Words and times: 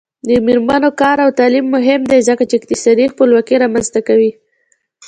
د 0.27 0.29
میرمنو 0.45 0.89
کار 1.01 1.17
او 1.25 1.29
تعلیم 1.39 1.65
مهم 1.75 2.01
دی 2.11 2.19
ځکه 2.29 2.43
چې 2.49 2.55
اقتصادي 2.59 3.05
خپلواکي 3.13 3.55
رامنځته 3.63 3.99
کوي. 4.07 4.31